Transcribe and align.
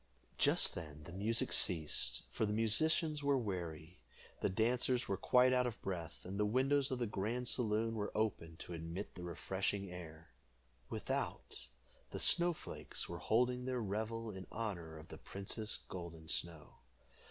Just 0.39 0.73
then 0.73 1.03
the 1.03 1.11
music 1.13 1.53
ceased, 1.53 2.23
for 2.31 2.47
the 2.47 2.53
musicians 2.53 3.21
were 3.23 3.37
weary. 3.37 3.99
The 4.39 4.49
dancers 4.49 5.07
were 5.07 5.15
quite 5.15 5.53
out 5.53 5.67
of 5.67 5.79
breath, 5.83 6.25
and 6.25 6.39
the 6.39 6.45
windows 6.47 6.89
of 6.89 6.97
the 6.97 7.05
grand 7.05 7.47
saloon 7.47 7.93
were 7.93 8.11
opened 8.15 8.57
to 8.61 8.73
admit 8.73 9.13
the 9.13 9.21
refreshing 9.21 9.91
air. 9.91 10.31
Without, 10.89 11.67
the 12.09 12.19
snow 12.19 12.51
flakes 12.51 13.07
were 13.07 13.19
holding 13.19 13.65
their 13.65 13.79
revel 13.79 14.31
in 14.31 14.47
honor 14.51 14.97
of 14.97 15.09
the 15.09 15.19
princess 15.19 15.77
Golden 15.87 16.27
Snow. 16.27 16.77